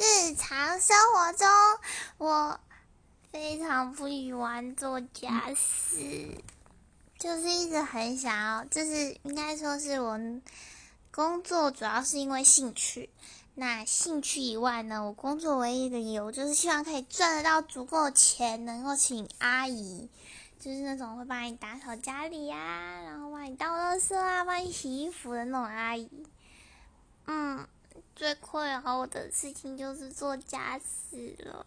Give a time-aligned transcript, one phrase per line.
[0.00, 1.48] 日常生活中，
[2.18, 2.60] 我
[3.32, 6.40] 非常不喜欢做家事，
[7.18, 10.16] 就是一直很想要，就是应该说是我
[11.10, 13.10] 工作主要是因为兴趣。
[13.56, 20.08] 那兴趣以外呢，我工作唯一的理由就是希望可以赚得到足够钱，能够请阿姨，
[20.60, 26.08] 就是那种会帮你打扫家里呀，然后帮你倒垃圾啊，帮你洗衣服的那种阿姨。
[28.28, 31.64] 最困扰我的事情就是做家事了。